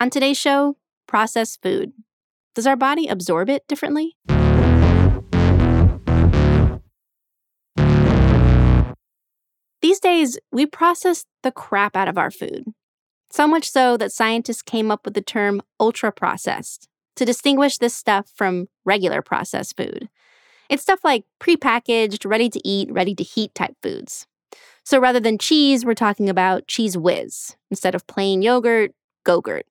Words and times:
On 0.00 0.10
today's 0.10 0.38
show, 0.38 0.76
processed 1.08 1.60
food. 1.60 1.92
Does 2.54 2.68
our 2.68 2.76
body 2.76 3.08
absorb 3.08 3.50
it 3.50 3.66
differently? 3.66 4.16
These 9.82 9.98
days, 9.98 10.38
we 10.52 10.66
process 10.66 11.24
the 11.42 11.50
crap 11.50 11.96
out 11.96 12.06
of 12.06 12.16
our 12.16 12.30
food. 12.30 12.66
So 13.30 13.48
much 13.48 13.68
so 13.68 13.96
that 13.96 14.12
scientists 14.12 14.62
came 14.62 14.92
up 14.92 15.04
with 15.04 15.14
the 15.14 15.20
term 15.20 15.60
ultra 15.80 16.12
processed 16.12 16.88
to 17.16 17.24
distinguish 17.24 17.78
this 17.78 17.94
stuff 17.94 18.30
from 18.32 18.68
regular 18.84 19.20
processed 19.20 19.76
food. 19.76 20.08
It's 20.70 20.82
stuff 20.82 21.00
like 21.02 21.24
prepackaged, 21.40 22.24
ready 22.24 22.48
to 22.50 22.60
eat, 22.64 22.88
ready 22.92 23.16
to 23.16 23.24
heat 23.24 23.52
type 23.52 23.74
foods. 23.82 24.28
So 24.84 25.00
rather 25.00 25.18
than 25.18 25.38
cheese, 25.38 25.84
we're 25.84 25.94
talking 25.94 26.28
about 26.28 26.68
Cheez 26.68 26.96
Whiz 26.96 27.56
instead 27.68 27.96
of 27.96 28.06
plain 28.06 28.42
yogurt, 28.42 28.92
Go-Gurt 29.24 29.66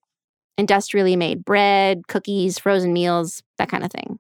industrially 0.57 1.15
made 1.15 1.45
bread, 1.45 2.07
cookies, 2.07 2.59
frozen 2.59 2.93
meals, 2.93 3.43
that 3.57 3.69
kind 3.69 3.83
of 3.83 3.91
thing. 3.91 4.19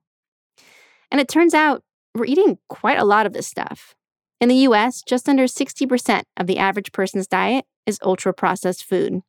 And 1.11 1.19
it 1.21 1.27
turns 1.27 1.53
out 1.53 1.83
we're 2.13 2.25
eating 2.25 2.57
quite 2.69 2.99
a 2.99 3.05
lot 3.05 3.25
of 3.25 3.33
this 3.33 3.47
stuff. 3.47 3.95
In 4.39 4.49
the 4.49 4.55
US, 4.55 5.01
just 5.01 5.27
under 5.27 5.45
60% 5.45 6.23
of 6.37 6.47
the 6.47 6.59
average 6.59 6.91
person's 6.91 7.27
diet 7.27 7.65
is 7.85 7.99
ultra 8.03 8.33
processed 8.33 8.83
food. 8.83 9.21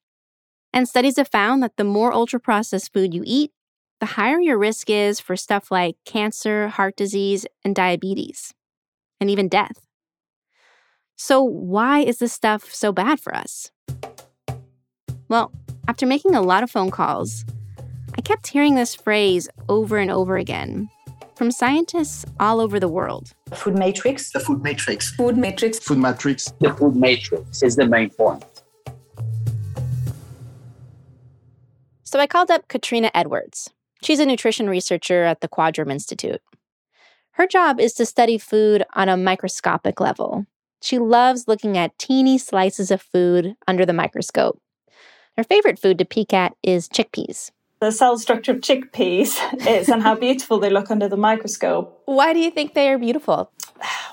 And 0.72 0.86
studies 0.86 1.16
have 1.16 1.28
found 1.28 1.62
that 1.62 1.76
the 1.76 1.84
more 1.84 2.12
ultra 2.12 2.38
processed 2.38 2.92
food 2.92 3.14
you 3.14 3.22
eat, 3.24 3.52
the 4.00 4.06
higher 4.06 4.38
your 4.38 4.58
risk 4.58 4.90
is 4.90 5.18
for 5.18 5.34
stuff 5.34 5.70
like 5.70 5.96
cancer, 6.04 6.68
heart 6.68 6.96
disease, 6.96 7.46
and 7.64 7.74
diabetes, 7.74 8.54
and 9.20 9.30
even 9.30 9.48
death. 9.48 9.86
So, 11.16 11.42
why 11.42 12.00
is 12.00 12.18
this 12.18 12.32
stuff 12.32 12.72
so 12.72 12.92
bad 12.92 13.18
for 13.18 13.34
us? 13.34 13.72
Well, 15.28 15.52
after 15.88 16.06
making 16.06 16.34
a 16.34 16.42
lot 16.42 16.62
of 16.62 16.70
phone 16.70 16.90
calls, 16.90 17.46
I 18.16 18.20
kept 18.20 18.46
hearing 18.46 18.74
this 18.74 18.94
phrase 18.94 19.48
over 19.68 19.96
and 19.96 20.10
over 20.10 20.36
again 20.36 20.90
from 21.34 21.50
scientists 21.50 22.26
all 22.38 22.60
over 22.60 22.78
the 22.78 22.88
world. 22.88 23.32
Food 23.54 23.78
matrix. 23.78 24.30
The 24.30 24.40
food 24.40 24.62
matrix. 24.62 25.10
Food 25.12 25.38
matrix. 25.38 25.78
Food 25.78 25.98
matrix. 25.98 26.52
The 26.60 26.74
food 26.74 26.94
matrix 26.94 27.62
is 27.62 27.76
the 27.76 27.86
main 27.86 28.10
point. 28.10 28.44
So 32.04 32.18
I 32.18 32.26
called 32.26 32.50
up 32.50 32.68
Cathrina 32.68 33.10
Edwards. 33.14 33.70
She's 34.02 34.20
a 34.20 34.26
nutrition 34.26 34.68
researcher 34.68 35.24
at 35.24 35.40
the 35.40 35.48
Quadram 35.48 35.90
Institute. 35.90 36.42
Her 37.32 37.46
job 37.46 37.80
is 37.80 37.94
to 37.94 38.04
study 38.04 38.36
food 38.36 38.84
on 38.94 39.08
a 39.08 39.16
microscopic 39.16 40.00
level. 40.00 40.46
She 40.82 40.98
loves 40.98 41.48
looking 41.48 41.78
at 41.78 41.98
teeny 41.98 42.36
slices 42.36 42.90
of 42.90 43.00
food 43.00 43.54
under 43.66 43.86
the 43.86 43.92
microscope. 43.92 44.60
Her 45.38 45.44
favorite 45.44 45.78
food 45.78 45.98
to 45.98 46.04
peek 46.04 46.34
at 46.34 46.56
is 46.64 46.88
chickpeas. 46.88 47.52
The 47.78 47.92
cell 47.92 48.18
structure 48.18 48.50
of 48.50 48.58
chickpeas 48.58 49.38
is 49.68 49.88
and 49.88 50.02
how 50.02 50.16
beautiful 50.16 50.58
they 50.58 50.68
look 50.68 50.90
under 50.90 51.06
the 51.06 51.16
microscope. 51.16 52.02
Why 52.06 52.32
do 52.32 52.40
you 52.40 52.50
think 52.50 52.74
they 52.74 52.88
are 52.88 52.98
beautiful? 52.98 53.48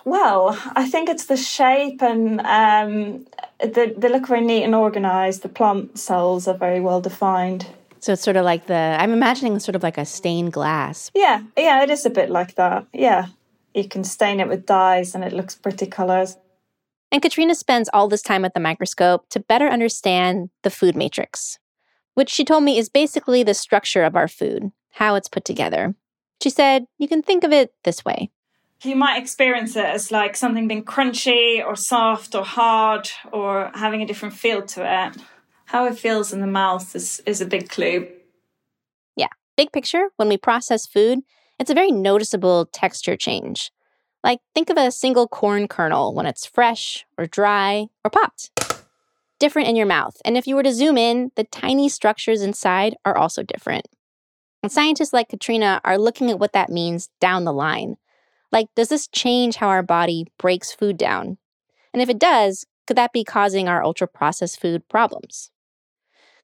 Well, 0.05 0.55
I 0.75 0.87
think 0.87 1.09
it's 1.09 1.25
the 1.25 1.35
shape 1.35 2.03
and 2.03 2.41
um, 2.41 3.25
they, 3.59 3.89
they 3.97 4.07
look 4.07 4.27
very 4.27 4.41
neat 4.41 4.65
and 4.65 4.75
organized. 4.75 5.41
The 5.41 5.49
plant 5.49 5.97
cells 5.97 6.47
are 6.47 6.55
very 6.55 6.79
well 6.79 7.01
defined. 7.01 7.65
So 8.01 8.13
it's 8.13 8.21
sort 8.21 8.37
of 8.37 8.45
like 8.45 8.67
the, 8.67 8.95
I'm 8.99 9.11
imagining 9.11 9.57
sort 9.57 9.75
of 9.75 9.81
like 9.81 9.97
a 9.97 10.05
stained 10.05 10.53
glass. 10.53 11.09
Yeah, 11.15 11.41
yeah, 11.57 11.81
it 11.81 11.89
is 11.89 12.05
a 12.05 12.11
bit 12.11 12.29
like 12.29 12.53
that. 12.53 12.85
Yeah. 12.93 13.29
You 13.73 13.87
can 13.87 14.03
stain 14.03 14.39
it 14.39 14.47
with 14.47 14.67
dyes 14.67 15.15
and 15.15 15.23
it 15.23 15.33
looks 15.33 15.55
pretty 15.55 15.87
colors. 15.87 16.37
And 17.15 17.23
Cathrina 17.23 17.55
spends 17.55 17.89
all 17.93 18.09
this 18.09 18.21
time 18.21 18.43
at 18.43 18.53
the 18.53 18.59
microscope 18.59 19.29
to 19.29 19.39
better 19.39 19.69
understand 19.69 20.49
the 20.63 20.69
food 20.69 20.97
matrix, 20.97 21.59
which 22.13 22.29
she 22.29 22.43
told 22.43 22.65
me 22.65 22.77
is 22.77 22.89
basically 22.89 23.41
the 23.41 23.53
structure 23.53 24.03
of 24.03 24.17
our 24.17 24.27
food, 24.27 24.73
how 24.89 25.15
it's 25.15 25.29
put 25.29 25.45
together. 25.45 25.95
She 26.43 26.49
said, 26.49 26.87
you 26.97 27.07
can 27.07 27.21
think 27.21 27.45
of 27.45 27.53
it 27.53 27.73
this 27.85 28.03
way. 28.03 28.31
You 28.83 28.97
might 28.97 29.21
experience 29.21 29.77
it 29.77 29.85
as 29.85 30.11
like 30.11 30.35
something 30.35 30.67
being 30.67 30.83
crunchy 30.83 31.65
or 31.65 31.77
soft 31.77 32.35
or 32.35 32.43
hard 32.43 33.09
or 33.31 33.71
having 33.73 34.01
a 34.01 34.05
different 34.05 34.35
feel 34.35 34.61
to 34.63 34.83
it. 34.83 35.15
How 35.67 35.85
it 35.85 35.97
feels 35.97 36.33
in 36.33 36.41
the 36.41 36.47
mouth 36.47 36.93
is, 36.97 37.23
is 37.25 37.39
a 37.39 37.45
big 37.45 37.69
clue. 37.69 38.09
Yeah, 39.15 39.29
big 39.55 39.71
picture, 39.71 40.09
when 40.17 40.27
we 40.27 40.35
process 40.35 40.85
food, 40.85 41.19
it's 41.59 41.71
a 41.71 41.75
very 41.75 41.93
noticeable 41.93 42.65
texture 42.73 43.15
change. 43.15 43.71
Like, 44.25 44.39
think 44.55 44.71
of 44.71 44.77
a 44.77 44.89
single 44.89 45.27
corn 45.27 45.67
kernel 45.67 46.11
when 46.15 46.25
it's 46.25 46.47
fresh 46.47 47.05
or 47.15 47.27
dry 47.27 47.89
or 48.03 48.09
popped. 48.09 48.49
Different 49.37 49.67
in 49.67 49.75
your 49.75 49.85
mouth. 49.85 50.17
And 50.25 50.35
if 50.35 50.47
you 50.47 50.55
were 50.55 50.63
to 50.63 50.73
zoom 50.73 50.97
in, 50.97 51.31
the 51.35 51.43
tiny 51.43 51.89
structures 51.89 52.41
inside 52.41 52.95
are 53.05 53.15
also 53.15 53.43
different. 53.43 53.87
And 54.63 54.71
scientists 54.71 55.13
like 55.13 55.29
Cathrina 55.29 55.79
are 55.85 55.99
looking 55.99 56.31
at 56.31 56.39
what 56.39 56.53
that 56.53 56.71
means 56.71 57.11
down 57.21 57.43
the 57.43 57.53
line. 57.53 57.97
Like, 58.51 58.65
does 58.75 58.89
this 58.89 59.07
change 59.07 59.57
how 59.57 59.67
our 59.67 59.83
body 59.83 60.25
breaks 60.39 60.71
food 60.71 60.97
down? 60.97 61.37
And 61.93 62.01
if 62.01 62.09
it 62.09 62.17
does, 62.17 62.65
could 62.87 62.97
that 62.97 63.13
be 63.13 63.23
causing 63.23 63.67
our 63.67 63.83
ultra 63.83 64.07
processed 64.07 64.59
food 64.59 64.89
problems? 64.89 65.51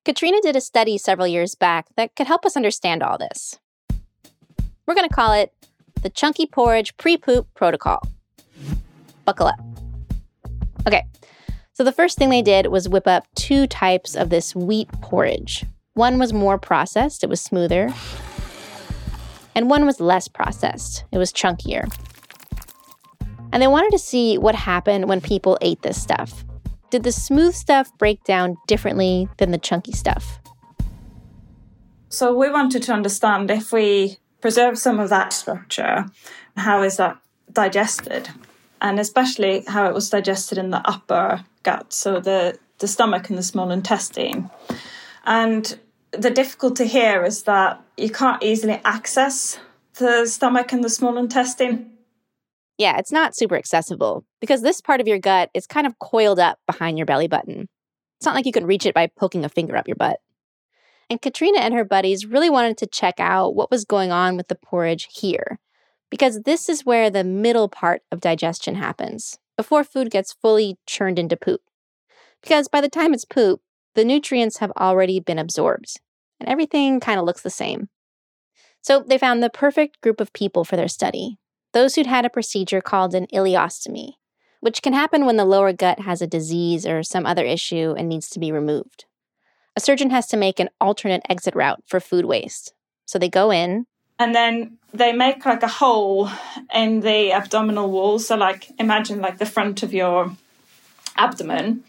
Cathrina 0.06 0.40
did 0.40 0.56
a 0.56 0.62
study 0.62 1.00
several 1.00 1.28
years 1.28 1.56
back 1.56 1.88
that 1.97 2.16
could 2.16 2.28
help 2.28 2.46
us 2.46 2.56
understand 2.56 3.02
all 3.02 3.18
this. 3.18 3.58
We're 4.86 4.94
going 4.94 5.09
to 5.09 5.16
call 5.16 5.34
it 5.34 5.52
the 6.02 6.10
Chunky 6.10 6.46
Porridge 6.46 6.96
Pre 6.98 7.18
Poop 7.18 7.48
Protocol. 7.56 8.02
Buckle 9.26 9.48
up. 9.48 9.60
Okay, 10.88 11.04
so 11.74 11.84
the 11.84 11.92
first 11.92 12.18
thing 12.18 12.30
they 12.30 12.42
did 12.42 12.68
was 12.68 12.90
whip 12.90 13.08
up 13.08 13.28
two 13.36 13.68
types 13.68 14.16
of 14.16 14.30
this 14.30 14.56
wheat 14.56 14.90
porridge. 15.02 15.64
One 15.94 16.18
was 16.18 16.34
more 16.34 16.58
processed, 16.58 17.24
it 17.24 17.30
was 17.30 17.42
smoother, 17.42 17.94
and 19.56 19.70
one 19.70 19.86
was 19.86 20.00
less 20.00 20.28
processed, 20.28 21.04
it 21.12 21.18
was 21.18 21.32
chunkier. 21.32 21.92
And 23.52 23.62
they 23.62 23.68
wanted 23.68 23.92
to 23.92 24.00
see 24.00 24.38
what 24.38 24.56
happened 24.56 25.10
when 25.10 25.22
people 25.22 25.58
ate 25.62 25.82
this 25.82 26.02
stuff. 26.02 26.46
Did 26.90 27.04
the 27.04 27.12
smooth 27.12 27.54
stuff 27.54 27.96
break 27.98 28.24
down 28.24 28.58
differently 28.68 29.28
than 29.38 29.52
the 29.52 29.58
chunky 29.58 29.92
stuff? 29.92 30.40
So 32.10 32.36
we 32.36 32.50
wanted 32.50 32.84
to 32.84 32.94
understand 32.94 33.52
if 33.52 33.72
we 33.72 34.18
preserve 34.41 34.78
some 34.78 35.00
of 35.00 35.09
that 35.09 35.34
structure. 35.34 36.06
How 36.57 36.81
is 36.84 36.97
that 36.97 37.18
digested? 37.52 38.29
And 38.81 39.00
especially 39.00 39.63
how 39.68 39.88
it 39.88 39.94
was 39.94 40.09
digested 40.09 40.57
in 40.57 40.72
the 40.72 40.81
upper 40.88 41.46
gut, 41.63 41.94
so 41.94 42.19
the, 42.19 42.57
the 42.79 42.88
stomach 42.88 43.29
and 43.29 43.38
the 43.38 43.44
small 43.44 43.72
intestine. 43.72 44.50
And 45.25 45.78
the 46.12 46.31
difficulty 46.31 46.88
here 46.88 47.24
is 47.24 47.44
that 47.44 47.81
you 47.97 48.09
can't 48.09 48.44
easily 48.44 48.81
access 48.84 49.59
the 49.96 50.25
stomach 50.25 50.73
and 50.73 50.84
the 50.84 50.90
small 50.90 51.18
intestine. 51.18 51.91
Yeah, 52.78 52.97
it's 52.97 53.12
not 53.12 53.35
super 53.35 53.56
accessible 53.56 54.25
because 54.40 54.62
this 54.62 54.81
part 54.81 55.02
of 55.02 55.08
your 55.08 55.19
gut 55.19 55.52
is 55.53 55.68
kind 55.68 55.85
of 55.85 56.00
coiled 56.00 56.40
up 56.40 56.58
behind 56.66 56.97
your 56.97 57.06
belly 57.06 57.28
button. 57.28 57.69
It's 58.18 58.25
not 58.25 58.34
like 58.34 58.46
you 58.46 58.52
can 58.52 58.66
reach 58.66 58.85
it 58.85 58.96
by 58.96 59.08
poking 59.08 59.46
a 59.46 59.50
finger 59.50 59.78
up 59.78 59.88
your 59.88 59.96
butt. 59.96 60.19
And 61.11 61.22
Cathrina 61.22 61.58
and 61.58 61.73
her 61.73 61.84
buddies 61.84 62.25
really 62.25 62.49
wanted 62.49 62.78
to 62.78 62.87
check 62.87 63.19
out 63.19 63.53
what 63.53 63.69
was 63.69 63.84
going 63.84 64.13
on 64.13 64.37
with 64.37 64.47
the 64.47 64.55
porridge 64.55 65.09
here, 65.11 65.59
because 66.09 66.43
this 66.43 66.69
is 66.69 66.85
where 66.85 67.09
the 67.09 67.25
middle 67.25 67.67
part 67.67 68.02
of 68.13 68.22
digestion 68.22 68.75
happens, 68.75 69.37
before 69.58 69.84
food 69.84 70.09
gets 70.09 70.31
fully 70.31 70.78
churned 70.87 71.19
into 71.19 71.35
poop. 71.35 71.59
Because 72.41 72.69
by 72.69 72.79
the 72.79 72.87
time 72.87 73.13
it's 73.13 73.25
poop, 73.25 73.59
the 73.93 74.05
nutrients 74.05 74.59
have 74.59 74.72
already 74.79 75.19
been 75.19 75.37
absorbed, 75.37 75.99
and 76.40 76.47
everything 76.47 77.02
kind 77.02 77.19
of 77.19 77.25
looks 77.25 77.41
the 77.41 77.49
same. 77.49 77.90
So 78.81 79.03
they 79.05 79.17
found 79.17 79.43
the 79.43 79.49
perfect 79.49 79.99
group 79.99 80.22
of 80.22 80.31
people 80.31 80.63
for 80.63 80.78
their 80.78 80.87
study 80.87 81.40
those 81.73 81.96
who'd 81.96 82.08
had 82.08 82.23
a 82.23 82.29
procedure 82.29 82.79
called 82.79 83.13
an 83.13 83.28
ileostomy, 83.34 84.13
which 84.61 84.81
can 84.81 84.93
happen 84.93 85.25
when 85.25 85.35
the 85.35 85.43
lower 85.43 85.73
gut 85.73 85.99
has 85.99 86.22
a 86.22 86.28
disease 86.28 86.85
or 86.85 87.03
some 87.03 87.25
other 87.25 87.43
issue 87.43 87.96
and 87.97 88.08
needs 88.08 88.29
to 88.29 88.40
be 88.40 88.52
removed 88.52 89.05
a 89.76 89.79
surgeon 89.79 90.09
has 90.09 90.28
to 90.28 90.38
make 90.38 90.59
an 90.59 90.70
alternate 90.79 91.22
exit 91.29 91.56
route 91.56 91.82
for 91.85 92.00
food 92.00 92.26
waste. 92.26 92.73
So 93.06 93.20
they 93.20 93.29
go 93.29 93.52
in. 93.52 93.85
And 94.20 94.35
then 94.35 94.78
they 94.94 95.14
make 95.14 95.46
like 95.46 95.64
a 95.64 95.68
hole 95.68 96.29
in 96.73 97.00
the 97.00 97.32
abdominal 97.32 97.90
wall. 97.90 98.20
So, 98.20 98.35
like, 98.35 98.70
imagine 98.78 99.22
like 99.22 99.38
the 99.38 99.46
front 99.46 99.84
of 99.84 99.94
your 99.94 100.32
abdomen. 101.18 101.84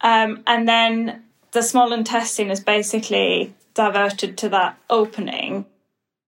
Um, 0.00 0.42
and 0.46 0.68
then 0.68 1.24
the 1.52 1.62
small 1.62 1.92
intestine 1.92 2.50
is 2.50 2.60
basically 2.60 3.54
diverted 3.74 4.36
to 4.38 4.48
that 4.50 4.78
opening. 4.90 5.64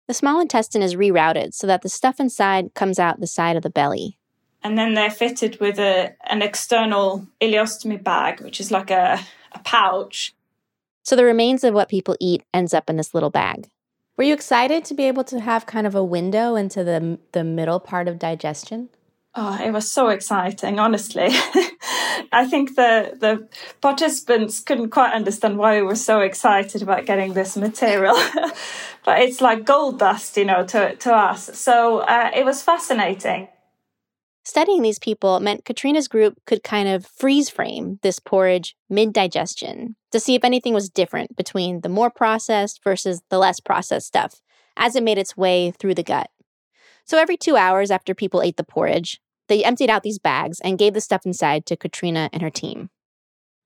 The 0.07 0.15
small 0.15 0.41
intestine 0.41 0.83
is 0.83 0.97
rerouted 0.97 1.55
so 1.55 1.67
that 1.67 1.83
the 1.83 1.89
stuff 1.89 2.21
inside 2.21 2.75
comes 2.75 2.99
out 2.99 3.21
the 3.21 3.27
side 3.27 3.57
of 3.57 3.63
the 3.63 3.71
belly. 3.71 4.19
And 4.63 4.77
then 4.77 4.95
they're 4.95 5.11
fitted 5.11 5.61
with 5.61 5.79
a, 5.79 6.15
an 6.25 6.43
external 6.43 7.27
ileostomy 7.41 8.03
bag, 8.03 8.41
which 8.41 8.61
is 8.61 8.71
like 8.71 8.91
a, 8.91 9.19
a 9.53 9.59
pouch. 9.61 10.35
So 11.05 11.17
the 11.17 11.25
remains 11.25 11.63
of 11.65 11.75
what 11.75 11.91
people 11.91 12.17
eat 12.19 12.43
ends 12.53 12.73
up 12.73 12.89
in 12.89 12.97
this 12.97 13.15
little 13.15 13.31
bag. 13.31 13.69
Were 14.17 14.25
you 14.25 14.33
excited 14.33 14.85
to 14.87 14.95
be 14.95 15.05
able 15.05 15.25
to 15.25 15.39
have 15.39 15.67
kind 15.67 15.87
of 15.87 15.95
a 15.95 16.05
window 16.05 16.57
into 16.57 16.83
the 16.83 17.19
the 17.33 17.45
middle 17.45 17.79
part 17.79 18.09
of 18.09 18.19
digestion? 18.19 18.89
Oh, 19.35 19.59
it 19.61 19.73
was 19.73 19.91
so 19.91 20.09
exciting, 20.09 20.79
honestly. 20.79 21.29
I 22.33 22.47
think 22.49 22.77
the 22.77 23.17
the 23.19 23.49
participants 23.81 24.61
couldn't 24.61 24.91
quite 24.91 25.13
understand 25.13 25.59
why 25.59 25.77
we 25.77 25.83
were 25.83 25.97
so 25.97 26.21
excited 26.21 26.81
about 26.81 27.05
getting 27.05 27.35
this 27.35 27.57
material, 27.57 28.15
but 29.05 29.19
it's 29.21 29.41
like 29.41 29.65
gold 29.65 29.99
dust, 29.99 30.37
you 30.37 30.45
know, 30.45 30.65
to 30.67 30.95
to 30.97 31.13
us. 31.13 31.51
So 31.59 31.99
uh, 31.99 32.31
it 32.35 32.45
was 32.45 32.63
fascinating. 32.63 33.49
Studying 34.47 34.83
these 34.83 34.99
people 34.99 35.41
meant 35.41 35.65
Cathrina's 35.65 36.07
group 36.07 36.39
could 36.47 36.63
kind 36.63 36.87
of 36.87 37.07
freeze 37.07 37.49
frame 37.49 37.99
this 38.03 38.19
porridge 38.19 38.77
mid 38.91 39.13
digestion 39.13 39.97
to 40.13 40.21
see 40.21 40.35
if 40.35 40.45
anything 40.45 40.75
was 40.75 40.91
different 40.91 41.35
between 41.35 41.81
the 41.81 41.89
more 41.89 42.11
processed 42.11 42.85
versus 42.85 43.23
the 43.31 43.39
less 43.39 43.59
processed 43.59 44.07
stuff 44.07 44.43
as 44.77 44.97
it 44.97 45.03
made 45.03 45.17
its 45.17 45.37
way 45.37 45.71
through 45.71 45.95
the 45.95 46.03
gut. 46.03 46.29
So 47.07 47.19
every 47.19 47.39
two 47.39 47.57
hours 47.57 47.91
after 47.91 48.15
people 48.15 48.43
ate 48.43 48.57
the 48.59 48.65
porridge, 48.65 49.19
they 49.49 49.65
emptied 49.65 49.91
out 49.91 50.03
these 50.03 50.19
bags 50.19 50.61
and 50.61 50.79
gave 50.79 50.93
the 50.93 51.01
stuff 51.01 51.25
inside 51.25 51.65
to 51.67 51.77
Cathrina 51.77 52.29
and 52.33 52.43
her 52.43 52.51
team. 52.51 52.91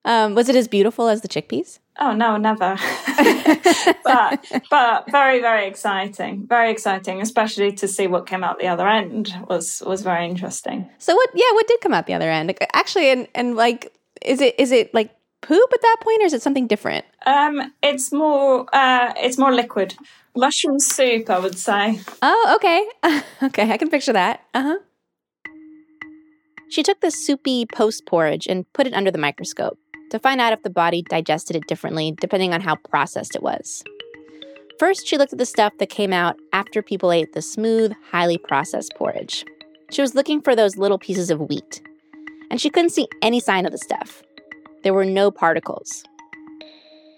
Um, 0.04 0.34
was 0.34 0.48
it 0.48 0.56
as 0.56 0.68
beautiful 0.68 1.08
as 1.08 1.20
the 1.20 1.28
chickpeas? 1.28 1.80
Oh 2.00 2.12
no, 2.12 2.36
never. 2.36 2.76
but 4.04 4.44
but 4.70 5.10
very 5.10 5.40
very 5.40 5.66
exciting, 5.66 6.46
very 6.46 6.70
exciting, 6.70 7.20
especially 7.20 7.72
to 7.72 7.88
see 7.88 8.06
what 8.06 8.26
came 8.26 8.44
out 8.44 8.58
the 8.58 8.68
other 8.68 8.88
end 8.88 9.34
was 9.48 9.82
was 9.84 10.02
very 10.02 10.26
interesting. 10.26 10.88
So 10.98 11.14
what? 11.14 11.30
Yeah, 11.34 11.50
what 11.52 11.66
did 11.66 11.80
come 11.80 11.92
out 11.92 12.06
the 12.06 12.14
other 12.14 12.30
end? 12.30 12.56
Actually, 12.72 13.10
and 13.10 13.26
and 13.34 13.56
like, 13.56 13.92
is 14.24 14.40
it 14.40 14.54
is 14.58 14.70
it 14.70 14.94
like 14.94 15.10
poop 15.40 15.70
at 15.72 15.82
that 15.82 15.96
point, 16.00 16.22
or 16.22 16.26
is 16.26 16.32
it 16.32 16.42
something 16.42 16.68
different? 16.68 17.04
Um, 17.26 17.72
it's 17.82 18.12
more 18.12 18.66
uh, 18.72 19.12
it's 19.16 19.38
more 19.38 19.52
liquid, 19.52 19.96
mushroom 20.36 20.78
soup, 20.78 21.28
I 21.28 21.40
would 21.40 21.58
say. 21.58 22.00
Oh, 22.22 22.52
okay, 22.56 23.22
okay, 23.42 23.72
I 23.72 23.76
can 23.76 23.90
picture 23.90 24.12
that. 24.12 24.42
Uh 24.54 24.62
huh. 24.62 24.78
She 26.70 26.82
took 26.82 27.00
the 27.00 27.10
soupy 27.10 27.66
post 27.66 28.06
porridge 28.06 28.46
and 28.46 28.70
put 28.72 28.86
it 28.86 28.92
under 28.92 29.10
the 29.10 29.18
microscope 29.18 29.78
to 30.10 30.19
find 30.19 30.40
out 30.40 30.52
if 30.52 30.62
the 30.62 30.70
body 30.70 31.02
digested 31.02 31.56
it 31.56 31.66
differently 31.66 32.14
depending 32.20 32.52
on 32.55 32.60
how 32.60 32.76
processed 32.76 33.34
it 33.34 33.43
was. 33.43 33.82
First, 34.78 35.06
she 35.06 35.19
looked 35.19 35.32
at 35.32 35.38
the 35.38 35.46
stuff 35.46 35.72
that 35.78 35.88
came 35.88 36.12
out 36.12 36.37
after 36.52 36.82
people 36.82 37.10
ate 37.10 37.32
the 37.32 37.43
smooth, 37.43 37.93
highly 38.10 38.38
processed 38.38 38.94
porridge. 38.96 39.44
She 39.90 40.00
was 40.00 40.14
looking 40.14 40.40
for 40.40 40.55
those 40.55 40.76
little 40.76 40.99
pieces 40.99 41.31
of 41.31 41.40
wheat, 41.40 41.82
and 42.50 42.60
she 42.60 42.70
couldn't 42.70 42.90
see 42.90 43.08
any 43.20 43.40
sign 43.40 43.66
of 43.66 43.72
the 43.72 43.78
stuff. 43.78 44.22
There 44.84 44.94
were 44.94 45.05
no 45.05 45.32
particles. 45.32 46.05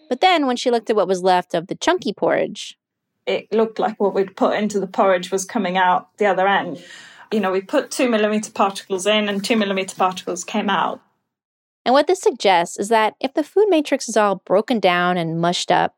But 0.09 0.21
then, 0.21 0.47
when 0.47 0.57
she 0.57 0.71
looked 0.71 0.89
at 0.89 0.97
what 0.97 1.07
was 1.07 1.23
left 1.23 1.55
of 1.55 1.67
the 1.67 1.75
chunky 1.75 2.15
porridge, 2.15 2.79
it 3.27 3.53
looked 3.53 3.79
like 3.79 4.01
what 4.01 4.15
we'd 4.15 4.37
put 4.37 4.57
into 4.57 4.81
the 4.81 4.87
porridge 4.87 5.31
was 5.31 5.45
coming 5.45 5.77
out 5.77 6.17
the 6.17 6.27
other 6.27 6.49
end. 6.49 6.83
You 7.31 7.41
know, 7.41 7.53
we 7.53 7.61
put 7.61 7.91
two 7.91 8.09
millimeter 8.09 8.51
particles 8.51 9.07
in, 9.07 9.29
and 9.29 9.45
two 9.45 9.57
millimeter 9.57 9.95
particles 9.95 10.45
came 10.45 10.71
out. 10.71 11.03
And 11.85 11.93
what 11.95 12.07
this 12.07 12.21
suggests 12.21 12.79
is 12.79 12.89
that 12.89 13.15
if 13.21 13.35
the 13.35 13.43
food 13.43 13.67
matrix 13.69 14.09
is 14.09 14.17
all 14.17 14.43
broken 14.45 14.81
down 14.81 15.17
and 15.17 15.41
mushed 15.41 15.71
up, 15.71 15.97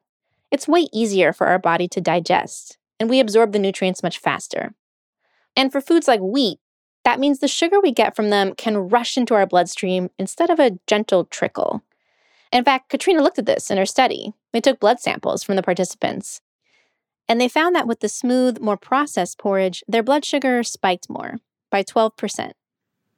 it's 0.51 0.69
way 0.69 0.89
easier 0.93 1.33
for 1.33 1.47
our 1.47 1.59
body 1.59 1.89
to 1.89 2.01
digest, 2.01 2.79
and 3.01 3.09
we 3.09 3.21
absorb 3.21 3.53
the 3.53 3.59
nutrients 3.59 4.03
much 4.03 4.19
faster. 4.19 4.75
And 5.57 5.73
for 5.73 5.81
foods 5.81 6.07
like 6.07 6.21
wheat, 6.21 6.59
that 7.05 7.19
means 7.19 7.41
the 7.41 7.49
sugar 7.49 7.81
we 7.81 7.91
get 7.91 8.15
from 8.15 8.31
them 8.31 8.55
can 8.55 8.77
rush 8.77 9.17
into 9.17 9.35
our 9.35 9.47
bloodstream 9.47 10.11
instead 10.19 10.51
of 10.51 10.61
a 10.61 10.79
gentle 10.87 11.25
trickle. 11.25 11.83
In 12.53 12.65
fact, 12.65 12.91
Cathrina 12.93 13.23
looked 13.23 13.39
at 13.39 13.47
this 13.47 13.71
in 13.71 13.79
her 13.79 13.87
study. 13.87 14.35
They 14.53 14.61
took 14.61 14.79
blood 14.79 15.01
samples 15.01 15.43
from 15.43 15.57
the 15.57 15.63
participants. 15.63 16.41
And 17.29 17.41
they 17.41 17.49
found 17.49 17.75
that 17.75 17.87
with 17.87 18.01
the 18.01 18.09
smooth, 18.09 18.61
more 18.61 18.77
processed 18.77 19.39
porridge, 19.39 19.83
their 19.89 20.03
blood 20.03 20.25
sugar 20.25 20.63
spiked 20.63 21.09
more 21.09 21.39
by 21.71 21.83
12% 21.83 22.53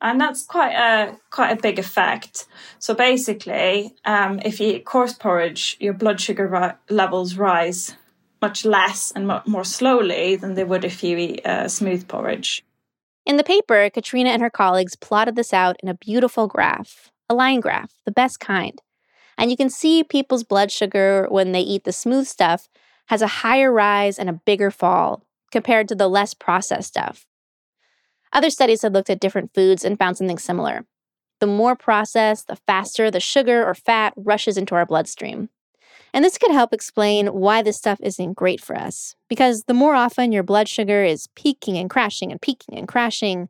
and 0.04 0.20
that's 0.20 0.44
quite 0.44 0.74
a 0.74 1.16
quite 1.30 1.58
a 1.58 1.60
big 1.60 1.78
effect. 1.78 2.46
So 2.78 2.94
basically, 2.94 3.94
um, 4.04 4.38
if 4.44 4.60
you 4.60 4.74
eat 4.74 4.84
coarse 4.84 5.14
porridge, 5.14 5.76
your 5.80 5.94
blood 5.94 6.20
sugar 6.20 6.46
ri- 6.46 6.94
levels 6.94 7.36
rise 7.36 7.96
much 8.42 8.64
less 8.66 9.10
and 9.12 9.26
mo- 9.26 9.42
more 9.46 9.64
slowly 9.64 10.36
than 10.36 10.54
they 10.54 10.64
would 10.64 10.84
if 10.84 11.02
you 11.02 11.16
eat 11.16 11.46
uh, 11.46 11.66
smooth 11.66 12.06
porridge. 12.06 12.62
In 13.24 13.38
the 13.38 13.44
paper, 13.44 13.88
Cathrina 13.88 14.28
and 14.28 14.42
her 14.42 14.50
colleagues 14.50 14.96
plotted 14.96 15.34
this 15.34 15.54
out 15.54 15.76
in 15.82 15.88
a 15.88 15.94
beautiful 15.94 16.46
graph, 16.46 17.10
a 17.30 17.34
line 17.34 17.60
graph, 17.60 17.94
the 18.04 18.12
best 18.12 18.38
kind. 18.38 18.82
And 19.38 19.50
you 19.50 19.56
can 19.56 19.70
see 19.70 20.04
people's 20.04 20.44
blood 20.44 20.70
sugar 20.70 21.26
when 21.30 21.52
they 21.52 21.62
eat 21.62 21.84
the 21.84 21.92
smooth 21.92 22.26
stuff 22.26 22.68
has 23.06 23.22
a 23.22 23.26
higher 23.26 23.72
rise 23.72 24.18
and 24.18 24.28
a 24.28 24.40
bigger 24.44 24.70
fall 24.70 25.24
compared 25.50 25.88
to 25.88 25.94
the 25.94 26.08
less 26.08 26.34
processed 26.34 26.88
stuff. 26.88 27.26
Other 28.34 28.50
studies 28.50 28.82
have 28.82 28.92
looked 28.92 29.10
at 29.10 29.20
different 29.20 29.54
foods 29.54 29.84
and 29.84 29.98
found 29.98 30.18
something 30.18 30.38
similar. 30.38 30.84
The 31.40 31.46
more 31.46 31.76
processed, 31.76 32.48
the 32.48 32.56
faster 32.56 33.10
the 33.10 33.20
sugar 33.20 33.64
or 33.64 33.74
fat 33.74 34.12
rushes 34.16 34.56
into 34.56 34.74
our 34.74 34.84
bloodstream. 34.84 35.50
And 36.12 36.24
this 36.24 36.38
could 36.38 36.50
help 36.50 36.72
explain 36.72 37.28
why 37.28 37.62
this 37.62 37.76
stuff 37.76 38.00
isn't 38.02 38.34
great 38.34 38.60
for 38.60 38.76
us. 38.76 39.14
Because 39.28 39.64
the 39.64 39.74
more 39.74 39.94
often 39.94 40.32
your 40.32 40.42
blood 40.42 40.68
sugar 40.68 41.04
is 41.04 41.28
peaking 41.36 41.78
and 41.78 41.88
crashing 41.88 42.32
and 42.32 42.40
peaking 42.40 42.76
and 42.76 42.88
crashing, 42.88 43.48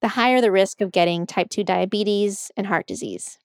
the 0.00 0.08
higher 0.08 0.40
the 0.40 0.50
risk 0.50 0.80
of 0.80 0.92
getting 0.92 1.26
type 1.26 1.48
2 1.50 1.62
diabetes 1.62 2.50
and 2.56 2.66
heart 2.66 2.86
disease. 2.86 3.38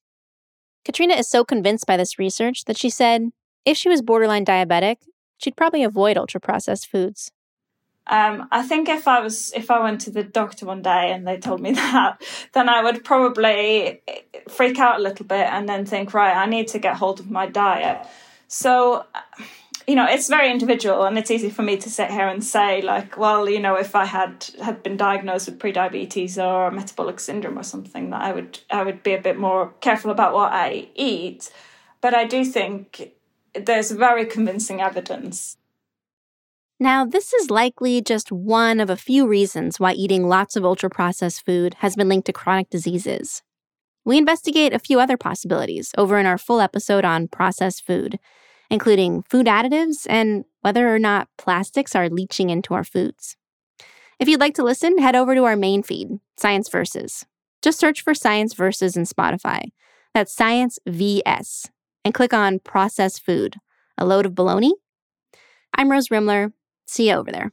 Cathrina 0.85 1.19
is 1.19 1.29
so 1.29 1.43
convinced 1.43 1.85
by 1.85 1.97
this 1.97 2.17
research 2.17 2.65
that 2.65 2.77
she 2.77 2.89
said 2.89 3.31
if 3.65 3.77
she 3.77 3.89
was 3.89 4.01
borderline 4.01 4.45
diabetic, 4.45 4.97
she'd 5.37 5.57
probably 5.57 5.83
avoid 5.83 6.17
ultra 6.17 6.39
processed 6.39 6.87
foods. 6.87 7.31
Um, 8.09 8.47
I 8.51 8.63
think 8.63 8.87
if 8.87 9.07
I 9.07 9.19
was 9.19 9.51
if 9.53 9.69
I 9.69 9.79
went 9.79 10.01
to 10.01 10.11
the 10.11 10.23
doctor 10.23 10.65
one 10.65 10.81
day 10.81 11.11
and 11.11 11.27
they 11.27 11.37
told 11.37 11.61
me 11.61 11.71
that, 11.73 12.21
then 12.53 12.69
I 12.69 12.83
would 12.83 13.03
probably 13.03 14.01
freak 14.49 14.79
out 14.79 14.99
a 14.99 15.03
little 15.03 15.25
bit 15.25 15.47
and 15.47 15.67
then 15.67 15.85
think, 15.85 16.13
right, 16.13 16.35
I 16.35 16.45
need 16.45 16.69
to 16.69 16.79
get 16.79 16.95
hold 16.95 17.19
of 17.19 17.29
my 17.29 17.47
diet. 17.47 18.05
So, 18.47 19.05
you 19.87 19.95
know, 19.95 20.05
it's 20.05 20.29
very 20.29 20.49
individual, 20.49 21.03
and 21.03 21.17
it's 21.17 21.31
easy 21.31 21.49
for 21.49 21.63
me 21.63 21.75
to 21.77 21.89
sit 21.89 22.09
here 22.09 22.27
and 22.27 22.43
say, 22.43 22.81
like, 22.81 23.17
well, 23.17 23.49
you 23.49 23.59
know, 23.59 23.75
if 23.75 23.93
I 23.93 24.05
had 24.05 24.45
had 24.63 24.83
been 24.83 24.95
diagnosed 24.95 25.47
with 25.47 25.59
prediabetes 25.59 26.41
or 26.41 26.71
metabolic 26.71 27.19
syndrome 27.19 27.59
or 27.59 27.63
something, 27.63 28.09
that 28.11 28.21
I 28.21 28.31
would 28.31 28.59
I 28.69 28.83
would 28.83 29.03
be 29.03 29.13
a 29.13 29.21
bit 29.21 29.37
more 29.37 29.73
careful 29.81 30.11
about 30.11 30.33
what 30.33 30.53
I 30.53 30.87
eat. 30.95 31.51
But 31.99 32.13
I 32.13 32.25
do 32.25 32.45
think 32.45 33.11
there's 33.53 33.91
very 33.91 34.25
convincing 34.25 34.81
evidence 34.81 35.57
now, 36.79 37.05
this 37.05 37.33
is 37.33 37.49
likely 37.49 38.01
just 38.01 38.31
one 38.31 38.79
of 38.79 38.89
a 38.89 38.95
few 38.97 39.27
reasons 39.27 39.79
why 39.79 39.93
eating 39.93 40.27
lots 40.27 40.55
of 40.55 40.63
ultra 40.63 40.89
processed 40.89 41.43
food 41.43 41.75
has 41.79 41.95
been 41.95 42.07
linked 42.07 42.27
to 42.27 42.33
chronic 42.33 42.69
diseases. 42.69 43.41
We 44.05 44.17
investigate 44.17 44.73
a 44.73 44.79
few 44.79 44.99
other 44.99 45.17
possibilities 45.17 45.91
over 45.97 46.19
in 46.19 46.25
our 46.25 46.37
full 46.37 46.61
episode 46.61 47.03
on 47.03 47.27
processed 47.27 47.85
food, 47.85 48.19
including 48.69 49.23
food 49.23 49.47
additives 49.47 50.05
and 50.07 50.45
whether 50.61 50.93
or 50.93 50.99
not 50.99 51.29
plastics 51.37 51.95
are 51.95 52.09
leaching 52.09 52.49
into 52.51 52.73
our 52.73 52.83
foods. 52.83 53.37
If 54.19 54.27
you'd 54.27 54.39
like 54.39 54.53
to 54.55 54.63
listen, 54.63 54.99
head 54.99 55.15
over 55.15 55.33
to 55.33 55.45
our 55.45 55.55
main 55.55 55.83
feed, 55.83 56.19
Science 56.37 56.69
Versus. 56.69 57.25
Just 57.61 57.79
search 57.79 58.01
for 58.01 58.13
Science 58.13 58.53
Versus 58.53 58.95
in 58.95 59.03
Spotify. 59.03 59.71
That's 60.13 60.33
Science 60.33 60.77
VS. 60.87 61.69
And 62.05 62.13
click 62.13 62.33
on 62.33 62.59
Processed 62.59 63.25
Food, 63.25 63.57
a 63.97 64.05
load 64.05 64.25
of 64.25 64.33
baloney. 64.33 64.71
I'm 65.75 65.91
Rose 65.91 66.09
Rimler. 66.09 66.53
See 66.87 67.09
you 67.09 67.15
over 67.15 67.31
there. 67.31 67.51